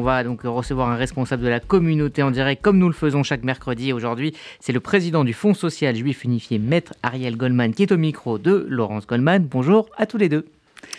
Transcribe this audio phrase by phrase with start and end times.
[0.00, 3.22] On va donc recevoir un responsable de la communauté en direct, comme nous le faisons
[3.22, 3.92] chaque mercredi.
[3.92, 7.98] Aujourd'hui, c'est le président du Fonds social juif unifié, Maître Ariel Goldman, qui est au
[7.98, 9.44] micro de Laurence Goldman.
[9.44, 10.46] Bonjour à tous les deux.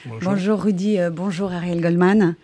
[0.05, 2.35] Bonjour, bonjour Rudy, euh, bonjour Ariel Goldman.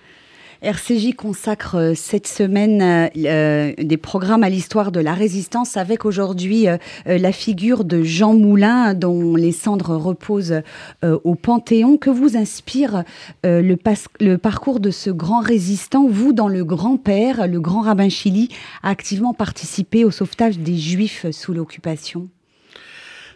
[0.62, 6.06] RCJ consacre euh, cette semaine euh, euh, des programmes à l'histoire de la résistance avec
[6.06, 6.68] aujourd'hui
[7.06, 10.62] la figure de Jean Moulin dont les cendres reposent
[11.04, 11.98] au Panthéon.
[11.98, 13.04] Que vous inspire
[13.44, 18.50] le, parcours de ce grand résistant Vous, dans le grand-père, le grand rabbin Chili,
[18.84, 22.30] a activement participé au sauvetage des Juifs sous l'occupation?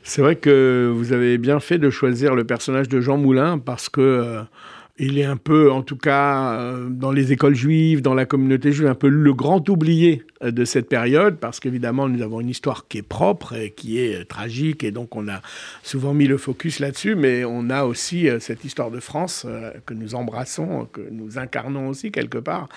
[0.03, 3.89] C'est vrai que vous avez bien fait de choisir le personnage de Jean Moulin parce
[3.89, 4.43] que
[5.01, 8.71] il est un peu, en tout cas, euh, dans les écoles juives, dans la communauté
[8.71, 12.49] juive, un peu le grand oublié euh, de cette période, parce qu'évidemment, nous avons une
[12.49, 15.41] histoire qui est propre et qui est euh, tragique, et donc on a
[15.81, 19.47] souvent mis le focus là-dessus, mais on a aussi cette histoire de France
[19.87, 22.69] que nous embrassons, que nous incarnons aussi quelque part.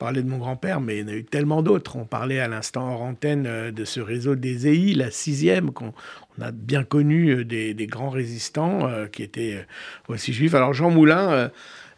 [0.00, 1.94] Parler de mon grand-père, mais il y en a eu tellement d'autres.
[1.94, 5.92] On parlait à l'instant hors antenne de ce réseau des EI, la sixième, qu'on
[6.38, 9.66] on a bien connu des, grands résistants qui étaient
[10.08, 10.54] aussi juifs.
[10.54, 11.50] Alors Jean Moulin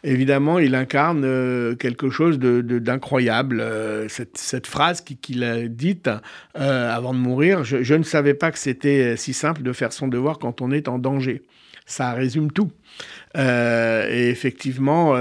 [0.03, 3.61] évidemment, il incarne euh, quelque chose d'incroyable.
[3.61, 6.09] Euh, cette, phrase qu'il a dite
[6.57, 10.07] euh, avant de mourir, je, ne savais pas que c'était si simple de faire son
[10.07, 11.43] devoir quand on est en danger.
[11.85, 12.71] Ça résume tout.
[13.35, 15.15] et effectivement,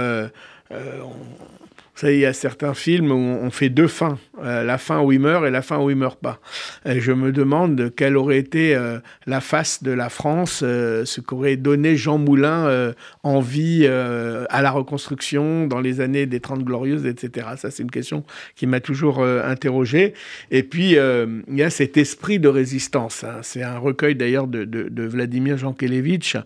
[2.03, 5.21] il y a certains films où on fait deux fins, euh, la fin où il
[5.21, 6.41] meurt et la fin où il meurt pas.
[6.85, 11.21] Et je me demande quelle aurait été euh, la face de la France, euh, ce
[11.21, 17.49] qu'aurait donné Jean Moulin envie à la reconstruction dans les années des Trente Glorieuses, etc.
[17.57, 18.25] Ça, c'est une question
[18.57, 20.15] qui m'a toujours interrogé.
[20.51, 23.25] Et puis, il y a cet esprit de résistance.
[23.25, 23.39] Hein.
[23.43, 26.37] C'est un recueil d'ailleurs de, de, Vladimir Jankelevitch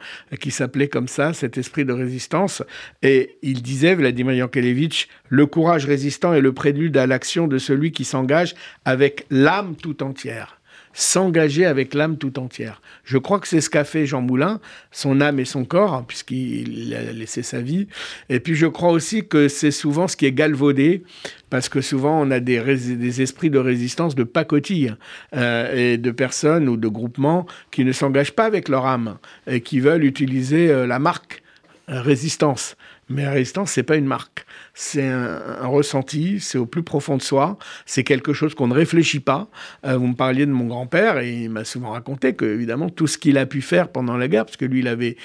[0.41, 2.63] qui s'appelait comme ça, cet esprit de résistance.
[3.03, 7.93] Et il disait, Vladimir Jankelevitch, le courage résistant est le prélude à l'action de celui
[7.93, 10.61] qui s'engage avec l'âme tout entière.
[10.93, 12.81] S'engager avec l'âme tout entière.
[13.05, 14.61] Je crois que c'est ce qu'a fait Jean Moulin,
[14.91, 17.87] son âme et son corps, hein, puisqu'il a laissé sa vie.
[18.31, 21.05] Et puis je crois aussi que c'est souvent ce qui est galvaudé,
[21.51, 24.97] parce que souvent on a des, des esprits de résistance de pacotille
[25.35, 29.61] euh, et de personnes ou de groupements qui ne s'engagent pas avec leur âme et
[29.61, 31.43] qui veulent utiliser euh, la marque
[31.89, 32.77] euh, résistance.
[33.09, 34.45] Mais la résistance, c'est pas une marque.
[34.75, 37.57] C'est un, ressenti, c'est au plus profond de soi.
[37.85, 39.49] C'est quelque chose qu'on ne réfléchit pas.
[39.85, 43.07] Euh, vous me parliez de mon grand-père et il m'a souvent raconté que, évidemment, tout
[43.07, 45.17] ce qu'il a pu faire pendant la guerre, parce que lui, il avait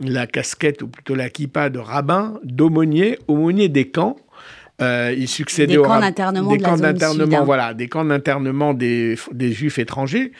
[0.00, 4.16] la casquette, ou plutôt la kippa de rabbin, d'aumônier, aumônier des camps.
[4.80, 9.52] Euh, il succédait des camps d'internement, des camps d'internement, voilà, des camps d'internement des, des,
[9.52, 10.32] juifs étrangers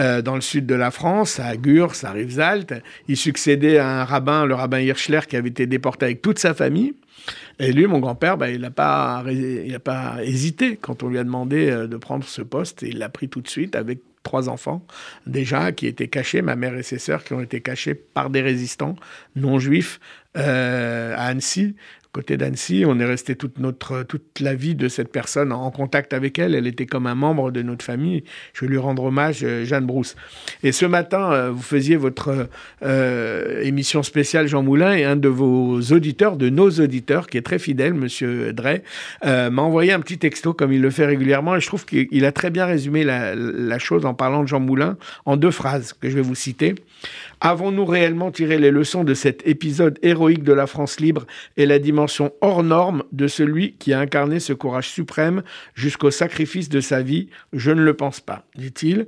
[0.00, 2.74] euh, dans le sud de la France, à Gurs, à Rivesaltes.
[3.08, 6.52] Il succédait à un rabbin, le rabbin Hirschler, qui avait été déporté avec toute sa
[6.52, 6.94] famille.
[7.58, 11.24] Et lui, mon grand-père, bah, il n'a pas, il pas hésité quand on lui a
[11.24, 12.82] demandé euh, de prendre ce poste.
[12.82, 14.84] Et il l'a pris tout de suite avec trois enfants
[15.26, 18.40] déjà qui étaient cachés, ma mère et ses sœurs qui ont été cachés par des
[18.40, 18.96] résistants
[19.36, 20.00] non juifs
[20.36, 21.74] euh, à Annecy
[22.16, 22.84] côté d'Annecy.
[22.86, 26.54] On est resté toute, notre, toute la vie de cette personne en contact avec elle.
[26.54, 28.24] Elle était comme un membre de notre famille.
[28.54, 30.16] Je veux lui rendre hommage, euh, Jeanne Brousse.
[30.62, 32.48] Et ce matin, euh, vous faisiez votre
[33.62, 37.58] émission spéciale Jean Moulin et un de vos auditeurs, de nos auditeurs, qui est très
[37.58, 38.82] fidèle, Monsieur Drey,
[39.22, 41.56] m'a envoyé un petit texto comme il le fait régulièrement.
[41.56, 44.96] Et je trouve qu'il a très bien résumé la chose en parlant de Jean Moulin
[45.26, 46.74] en deux phrases que je vais vous citer.
[47.40, 51.26] Avons-nous réellement tiré les leçons de cet épisode héroïque de la France libre
[51.56, 55.42] et la dimension hors norme de celui qui a incarné ce courage suprême
[55.74, 57.28] jusqu'au sacrifice de sa vie?
[57.52, 59.06] Je ne le pense pas, dit-il.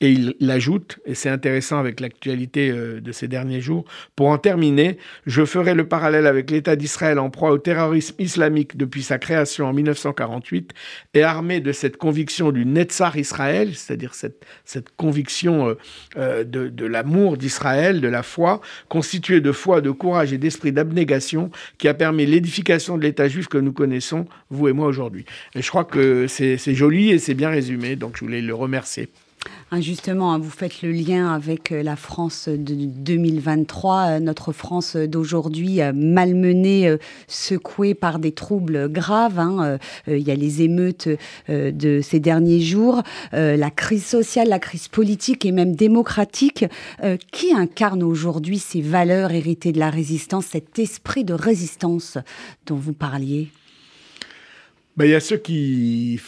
[0.00, 3.84] Et il, ajoute, et c'est intéressant avec l'actualité euh, de ces derniers jours,
[4.14, 8.76] pour en terminer, je ferai le parallèle avec l'État d'Israël en proie au terrorisme islamique
[8.76, 10.72] depuis sa création en 1948
[11.14, 15.74] et armé de cette conviction du Netzar Israël, c'est-à-dire cette, cette conviction euh,
[16.16, 20.72] euh, de, de l'amour d'Israël, de la foi, constituée de foi, de courage et d'esprit
[20.72, 25.24] d'abnégation qui a permis l'édification de l'État juif que nous connaissons, vous et moi aujourd'hui.
[25.54, 29.08] Et je crois que c'est joli et c'est bien résumé, donc je voulais le remercier.
[29.72, 34.52] Hein, justement, hein, vous faites le lien avec euh, la France de 2023, euh, notre
[34.52, 36.96] France d'aujourd'hui euh, malmenée,
[37.26, 39.40] secouée par des troubles graves.
[39.40, 41.08] Hein, il y a les émeutes
[41.48, 43.02] de ces derniers jours,
[43.32, 46.64] la crise sociale, la crise politique et même démocratique.
[47.32, 52.18] Qui incarne aujourd'hui ces valeurs héritées de la résistance, cet esprit de résistance
[52.66, 53.48] dont vous parliez?
[54.96, 56.20] Ben, Il y a ceux qui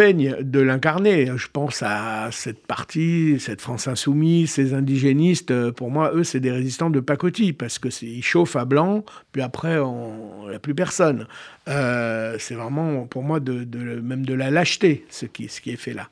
[0.00, 1.30] de l'incarner.
[1.36, 5.70] Je pense à cette partie, cette France insoumise, ces indigénistes.
[5.72, 9.42] Pour moi, eux, c'est des résistants de pacotille parce que ils chauffent à blanc, puis
[9.42, 11.26] après, il n'y a plus personne.
[11.68, 13.64] Euh, c'est vraiment, pour moi, de,
[14.00, 16.08] même de la lâcheté, ce qui, ce qui est fait là.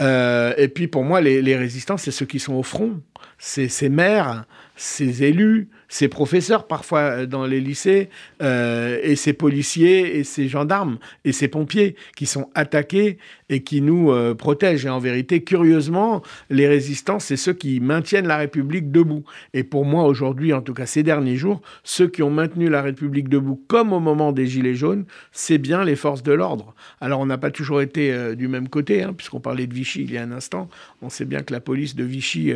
[0.00, 3.00] Euh, et puis, pour moi, les, les résistants, c'est ceux qui sont au front.
[3.38, 8.08] C'est ces maires, ces élus, ces professeurs parfois euh, dans les lycées,
[8.42, 13.18] euh, et ces policiers, et ces gendarmes, et ces pompiers qui sont attaqués
[13.48, 14.86] et qui nous euh, protègent.
[14.86, 19.24] Et en vérité, curieusement, les résistants, c'est ceux qui maintiennent la République debout.
[19.52, 22.82] Et pour moi, aujourd'hui, en tout cas ces derniers jours, ceux qui ont maintenu la
[22.82, 26.74] République debout, comme au moment des Gilets jaunes, c'est bien les forces de l'ordre.
[27.00, 30.12] Alors on n'a pas toujours été du même côté, hein, puisqu'on parlait de Vichy il
[30.12, 30.68] y a un instant.
[31.02, 32.52] On sait bien que la police de Vichy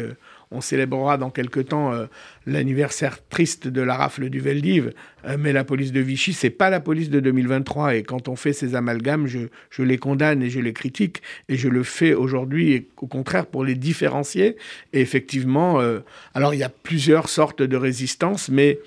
[0.50, 2.06] on célébrera dans quelques temps euh,
[2.47, 4.93] l'anniversaire triste de la rafle du Veldiv,
[5.27, 7.97] euh, mais la police de Vichy, c'est pas la police de 2023.
[7.97, 11.23] Et quand on fait ces amalgames, je, les condamne et je les critique.
[11.49, 14.56] Et je le fais aujourd'hui, au contraire, pour les différencier.
[14.93, 16.00] Et effectivement, euh,
[16.35, 18.79] alors il y a plusieurs sortes de résistances, mais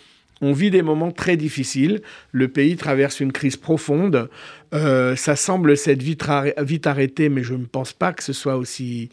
[0.41, 2.01] on vit des moments très difficiles.
[2.31, 4.29] Le pays traverse une crise profonde.
[4.73, 9.09] Euh, ça semble s'être vite, arrêté, mais je ne pense pas que ce soit aussi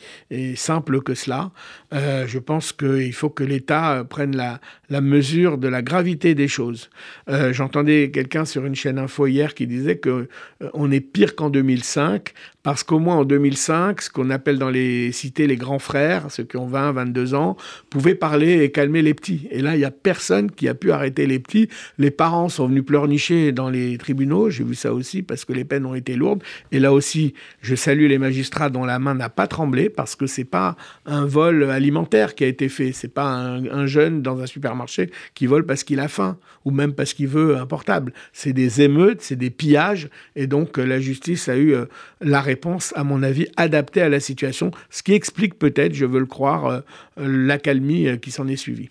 [0.55, 1.51] simple que cela.
[1.93, 4.61] Euh, je pense qu'il faut que l'État prenne la,
[5.01, 6.91] mesure de la gravité des choses.
[7.29, 10.29] Euh, j'entendais quelqu'un sur une chaîne info hier qui disait que
[10.75, 12.33] on est pire qu'en 2005
[12.69, 16.45] parce qu'au moins en 2005, ce qu'on appelle dans les cités les grands frères, ceux
[16.45, 17.57] qui ont 20, 22 ans,
[17.89, 19.49] pouvaient parler et calmer les petits.
[19.51, 21.71] Et là, il n'y a personne qui a pu arrêter les petits.
[21.97, 24.51] Les parents sont venus pleurnicher dans les tribunaux.
[24.51, 26.43] J'ai vu ça aussi parce que les peines ont été lourdes.
[26.73, 30.27] Et là aussi, je salue les magistrats dont la main n'a pas tremblé parce que
[30.27, 32.93] c'est pas un vol alimentaire qui a été fait.
[32.93, 36.93] C'est pas un, jeune dans un supermarché qui vole parce qu'il a faim ou même
[36.93, 38.13] parce qu'il veut un portable.
[38.33, 40.11] C'est des émeutes, c'est des pillages.
[40.37, 41.87] Et donc, la justice a eu euh,
[42.21, 46.21] la réponse, à mon avis, adaptée à la situation, ce qui explique peut-être, je veux
[46.21, 46.81] le croire, euh,
[47.17, 48.91] l'accalmie euh, qui s'en est suivie.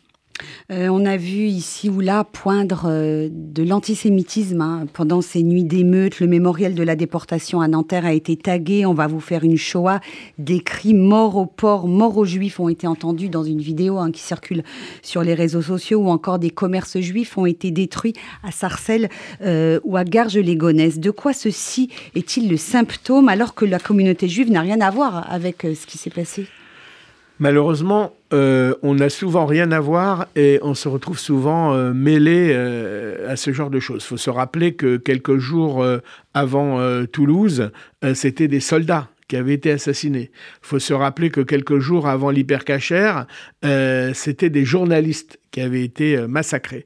[0.71, 4.85] Euh, on a vu ici ou là poindre euh, de l'antisémitisme hein.
[4.93, 6.19] pendant ces nuits d'émeutes.
[6.19, 8.85] Le mémorial de la déportation à Nanterre a été tagué.
[8.85, 9.99] On va vous faire une Shoah.
[10.37, 14.11] Des cris mort aux porcs, mort aux juifs ont été entendus dans une vidéo hein,
[14.11, 14.63] qui circule
[15.01, 18.13] sur les réseaux sociaux ou encore des commerces juifs ont été détruits
[18.43, 19.09] à Sarcelles
[19.41, 20.99] euh, ou à Garges-les-Gonesse.
[20.99, 25.31] De quoi ceci est-il le symptôme alors que la communauté juive n'a rien à voir
[25.31, 26.47] avec ce qui s'est passé?
[27.39, 32.49] Malheureusement, euh, on n'a souvent rien à voir et on se retrouve souvent euh, mêlé
[32.51, 34.03] euh, à ce genre de choses.
[34.03, 35.85] Il faut se rappeler que quelques jours
[36.33, 36.79] avant
[37.11, 37.71] Toulouse,
[38.13, 40.31] c'était des soldats qui avaient été assassinés.
[40.63, 43.27] Il faut se rappeler que quelques jours avant l'hypercachère,
[44.13, 46.85] c'était des journalistes qui avaient été euh, massacrés.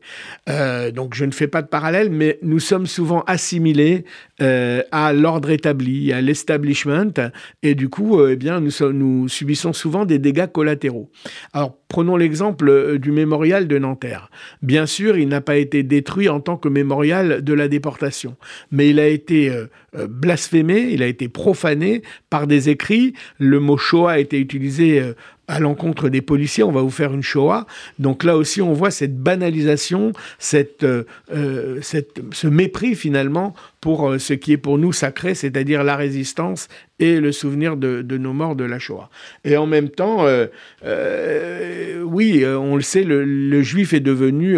[0.50, 4.06] Euh, donc je ne fais pas de parallèle, mais nous sommes souvent assimilés
[4.42, 7.32] euh, à l'ordre établi, à l'establishment,
[7.64, 11.10] et du coup, eh bien, nous subissons souvent des dégâts collatéraux.
[11.54, 14.32] Alors prenons l'exemple du mémorial de Nanterre.
[14.62, 18.38] Bien sûr, il n'a pas été détruit en tant que mémorial de la déportation,
[18.72, 19.54] mais il a été
[19.94, 23.14] blasphémé, il a été profané par des écrits.
[23.38, 25.02] Le mot Shoah a été utilisé
[25.48, 27.66] à l'encontre des policiers, on va vous faire une Shoah.
[28.00, 31.04] Donc là aussi, on voit cette banalisation, cette, euh,
[31.34, 35.98] euh, cette ce mépris finalement pour euh, ce qui est pour nous sacré, c'est-à-dire la
[35.98, 39.10] résistance et le souvenir de, nos morts de la Shoah.
[39.44, 40.24] Et en même temps,
[42.04, 44.56] oui, on le sait, le, juif est devenu,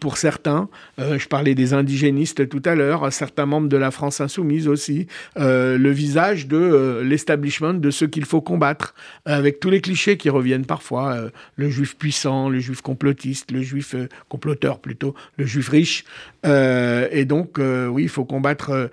[0.00, 0.68] pour certains,
[0.98, 5.06] je parlais des indigénistes tout à l'heure, certains membres de la France insoumise aussi,
[5.36, 10.66] le visage de l'establishment, de ce qu'il faut combattre, avec tous les clichés qui reviennent
[10.66, 15.68] parfois, euh, le juif puissant, le juif complotiste, le juif euh, comploteur plutôt, le juif
[15.68, 16.04] riche.
[16.44, 18.90] Euh, et donc, oui, il faut combattre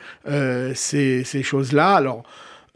[0.74, 1.96] ces, ces choses-là.
[1.96, 2.24] Alors,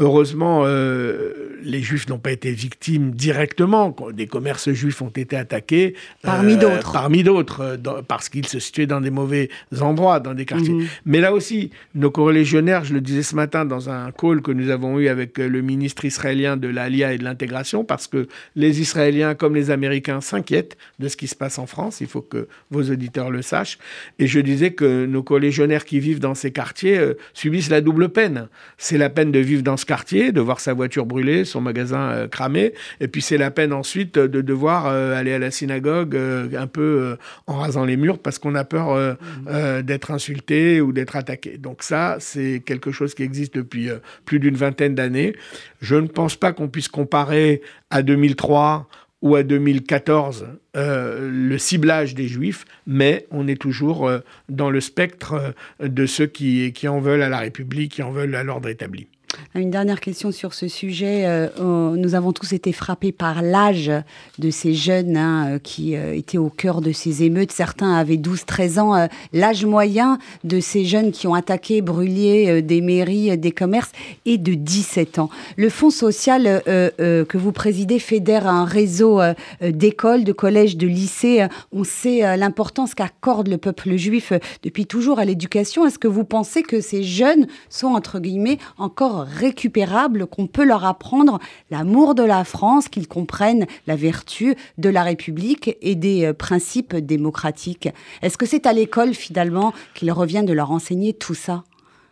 [0.01, 3.93] Heureusement, euh, les Juifs n'ont pas été victimes directement.
[4.13, 5.93] Des commerces juifs ont été attaqués.
[6.21, 6.93] Parmi euh, d'autres.
[6.93, 9.49] Parmi d'autres, euh, parce qu'ils se situaient dans des mauvais
[9.81, 10.73] endroits, dans des quartiers.
[10.73, 10.87] Mhm.
[11.03, 14.69] Mais là aussi, nos corélégionnaires, je le disais ce matin dans un call que nous
[14.69, 19.35] avons eu avec le ministre israélien de l'ALIA et de l'intégration, parce que les Israéliens
[19.35, 21.99] comme les Américains s'inquiètent de ce qui se passe en France.
[21.99, 23.77] Il faut que vos auditeurs le sachent.
[24.17, 26.99] Et je disais que nos collégionnaires qui vivent dans ces quartiers
[27.33, 28.47] subissent la double peine.
[28.77, 32.11] C'est la peine de vivre dans ce quartier, de voir sa voiture brûler, son magasin
[32.11, 32.73] euh, cramé.
[33.01, 36.67] Et puis c'est la peine ensuite de devoir euh, aller à la synagogue euh, un
[36.67, 37.17] peu
[37.47, 39.81] en rasant les murs parce qu'on a peur mmh.
[39.81, 41.57] d'être insulté ou d'être attaqué.
[41.57, 43.89] Donc ça, c'est quelque chose qui existe depuis
[44.25, 45.35] plus d'une vingtaine d'années.
[45.81, 48.87] Je ne pense pas qu'on puisse comparer à 2003
[49.21, 54.11] ou à 2014 le ciblage des juifs, mais on est toujours
[54.49, 58.35] dans le spectre de ceux qui, qui en veulent à la République, qui en veulent
[58.35, 59.07] à l'ordre établi.
[59.55, 61.23] Une dernière question sur ce sujet.
[61.25, 61.49] Euh,
[61.95, 63.91] nous avons tous été frappés par l'âge
[64.37, 67.51] de ces jeunes hein, euh, qui euh, étaient au cœur de ces émeutes.
[67.51, 69.07] Certains avaient 12-13 ans.
[69.33, 73.91] l'âge moyen de ces jeunes qui ont attaqué, brûlé des mairies, des commerces
[74.25, 75.29] est de 17 ans.
[75.57, 79.19] Le Fonds social que vous présidez fédère un réseau
[79.61, 81.47] d'écoles, de collèges, de lycées.
[81.71, 84.33] On sait l'importance qu'accorde le peuple juif
[84.63, 85.85] depuis toujours à l'éducation.
[85.85, 90.85] Est-ce que vous pensez que ces jeunes sont, entre guillemets, encore récupérable, qu'on peut leur
[90.85, 91.39] apprendre
[91.71, 96.95] l'amour de la France, qu'ils comprennent la vertu de la République et des euh, principes
[96.95, 97.89] démocratiques.
[98.21, 101.63] Est-ce que c'est à l'école finalement qu'il revient de leur enseigner tout ça?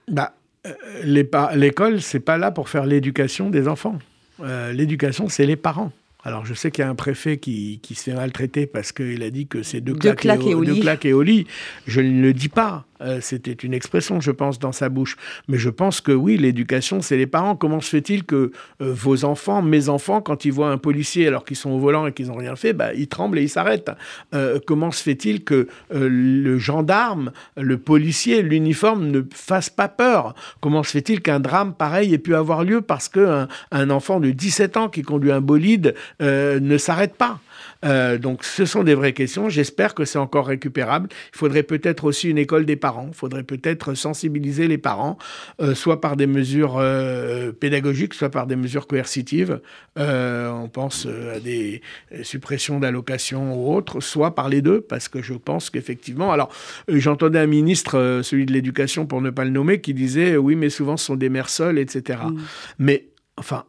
[0.08, 0.34] Bah,
[0.66, 0.74] euh,
[1.56, 3.98] L'école, c'est pas là pour faire l'éducation des enfants.
[4.42, 5.92] Euh, l'éducation, c'est les parents.
[6.24, 9.24] Alors, je sais qu'il y a un préfet qui, qui se fait maltraiter parce qu'il
[9.24, 11.48] a dit que c'est deux, claques, et, au, deux claques et au lit.
[11.86, 12.86] Je ne le dis pas.
[13.02, 15.18] Euh, c'était une expression, je pense, dans sa bouche.
[15.48, 17.56] Mais je pense que oui, l'éducation, c'est les parents.
[17.56, 18.52] Comment se fait-il que
[18.82, 22.08] euh, vos enfants, mes enfants, quand ils voient un policier alors qu'ils sont au volant
[22.08, 23.92] et qu'ils n'ont rien fait, bah, ils tremblent et ils s'arrêtent
[24.34, 30.36] euh, Comment se fait-il que le gendarme, le policier, l'uniforme ne fasse pas peur?
[30.62, 34.32] Comment se fait-il qu'un drame pareil ait pu avoir lieu parce qu'un un enfant de
[34.32, 37.40] 17 ans qui conduit un bolide ne s'arrête pas?
[37.86, 39.50] Euh, donc ce sont des vraies questions.
[39.50, 41.10] J'espère que c'est encore récupérable.
[41.34, 43.08] Il faudrait peut-être aussi une école des parents.
[43.10, 45.18] Il faudrait peut-être sensibiliser les parents,
[45.62, 49.62] euh, soit par des mesures euh, pédagogiques, soit par des mesures coercitives.
[49.96, 51.82] on pense à des
[52.24, 56.32] suppressions d'allocations ou autres, soit par les deux, parce que je pense qu'effectivement...
[56.32, 56.50] Alors,
[56.88, 60.70] j'entendais un ministre, celui de l'éducation pour ne pas le nommer, qui disait, oui, mais
[60.70, 62.20] souvent ce sont des mères seules, etc.
[62.26, 62.40] Mmh.
[62.80, 63.66] Mais, enfin,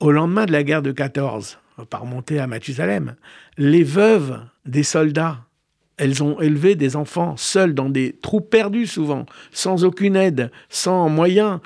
[0.00, 3.16] au lendemain de la guerre de 14, par remonter à Mathusalem.
[3.56, 5.44] Les veuves des soldats,
[6.00, 11.10] elles ont élevé des enfants seuls dans des trous perdus souvent, sans aucune aide, sans
[11.10, 11.60] moyens,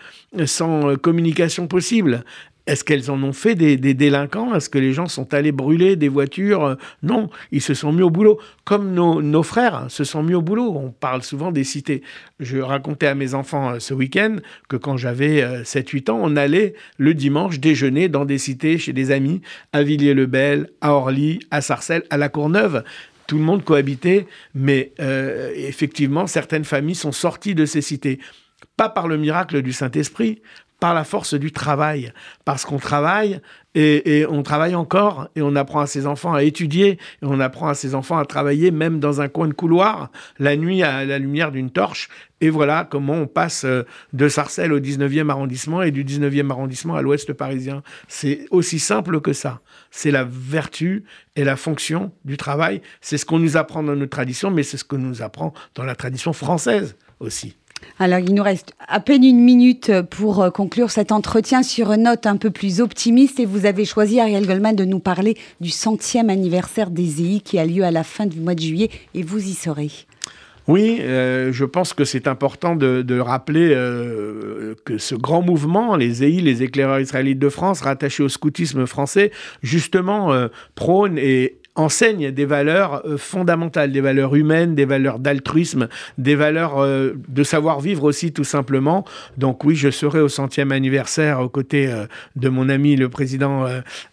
[0.44, 2.24] sans euh, communication possible.
[2.66, 4.54] Est-ce qu'elles en ont fait des, délinquants?
[4.54, 6.78] Est-ce que les gens sont allés brûler des voitures?
[7.02, 8.40] Non, ils se sont mis au boulot.
[8.64, 10.74] Comme nos, frères se sont mis au boulot.
[10.74, 12.02] On parle souvent des cités.
[12.40, 14.36] Je racontais à mes enfants euh, ce week-end
[14.68, 18.94] que quand j'avais 7-8 euh, ans, on allait le dimanche déjeuner dans des cités chez
[18.94, 22.82] des amis, à Villiers-le-Bel, à Orly, à Sarcelles, à La Courneuve
[23.26, 28.18] tout le monde cohabitait, mais euh, effectivement, certaines familles sont sorties de ces cités.
[28.76, 30.42] Pas par le miracle du Saint-Esprit,
[30.84, 32.12] par la force du travail,
[32.44, 33.40] parce qu'on travaille
[33.74, 37.68] et, on travaille encore et on apprend à ses enfants à étudier et on apprend
[37.68, 41.18] à ses enfants à travailler même dans un coin de couloir la nuit à la
[41.18, 42.10] lumière d'une torche.
[42.42, 46.96] Et voilà comment on passe euh, de Sarcelles au 19e arrondissement et du 19e arrondissement
[46.96, 47.82] à l'ouest parisien.
[48.06, 49.62] C'est aussi simple que ça.
[49.90, 52.82] C'est la vertu et la fonction du travail.
[53.00, 55.84] C'est ce qu'on nous apprend dans notre tradition, mais c'est ce que nous apprend dans
[55.84, 57.56] la tradition française aussi.
[57.98, 62.04] Alors, il nous reste à peine une minute pour euh, conclure cet entretien sur une
[62.04, 63.38] note un peu plus optimiste.
[63.40, 67.58] Et vous avez choisi, Ariel Goldman, de nous parler du centième anniversaire des EI qui
[67.58, 68.90] a lieu à la fin du mois de juillet.
[69.14, 69.90] Et vous y serez.
[70.66, 76.24] Oui, euh, je pense que c'est important de, rappeler euh, que ce grand mouvement, les
[76.24, 79.30] EI, les éclaireurs israélites de France, rattachés au scoutisme français,
[79.62, 80.32] justement
[80.74, 85.88] prône et enseigne des valeurs euh, fondamentales, des valeurs humaines, des valeurs d'altruisme,
[86.18, 89.04] des valeurs euh, de savoir-vivre aussi tout simplement.
[89.38, 93.66] Donc oui, je serai au centième anniversaire aux côtés euh, de mon ami le président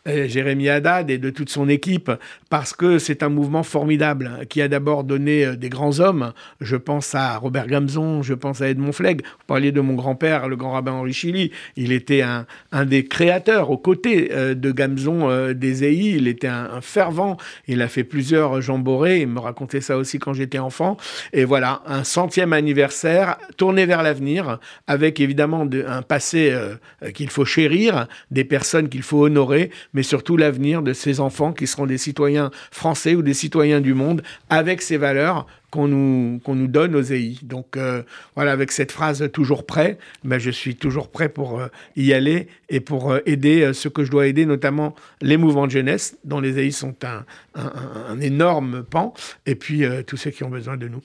[0.05, 2.11] Jérémy Haddad et de toute son équipe
[2.49, 6.33] parce que c'est un mouvement formidable hein, qui a d'abord donné des grands hommes.
[6.59, 9.21] Je pense à Robert Gamzon, je pense à Edmond Flegg.
[9.23, 11.51] Vous parliez de mon grand-père, le grand rabbin Henri Chili.
[11.75, 12.45] Il était un,
[12.85, 16.15] des créateurs aux côtés de Gamzon des EI.
[16.15, 19.21] Il était un fervent il a fait plusieurs Jean Boré.
[19.21, 20.97] Il me racontait ça aussi quand j'étais enfant.
[21.33, 26.75] Et voilà, un centième anniversaire tourné vers l'avenir, avec évidemment un passé euh,
[27.11, 31.67] qu'il faut chérir, des personnes qu'il faut honorer, mais surtout l'avenir de ces enfants qui
[31.67, 36.55] seront des citoyens français ou des citoyens du monde avec ces valeurs qu'on nous, qu'on
[36.55, 37.37] nous donne aux EI.
[37.41, 38.03] Donc euh,
[38.35, 42.47] voilà, avec cette phrase toujours prêt, ben, je suis toujours prêt pour euh, y aller
[42.69, 46.39] et pour euh, aider ce que je dois aider, notamment les mouvements de jeunesse, dont
[46.39, 47.25] les EI sont un,
[47.55, 49.13] un énorme pan,
[49.45, 51.01] et puis tous ceux qui ont besoin de nous.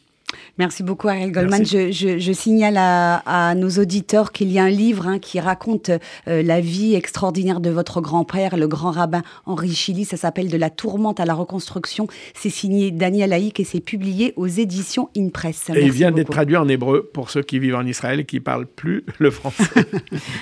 [0.59, 1.65] Merci beaucoup, Ariel Goldman.
[1.65, 5.91] Je, signale à, nos auditeurs qu'il y a un livre hein, qui raconte
[6.29, 10.05] euh, la vie extraordinaire de votre grand-père, le grand rabbin Henri Chili.
[10.05, 12.07] Ça s'appelle De la tourmente à la reconstruction.
[12.35, 15.71] C'est signé Daniel Haïk et c'est publié aux éditions InPress.
[15.75, 18.41] et il vient d'être traduit en hébreu pour ceux qui vivent en Israël et qui
[18.41, 19.65] parlent plus le français.